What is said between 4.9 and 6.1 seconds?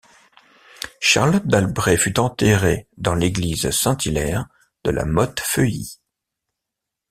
Motte-Feuilly.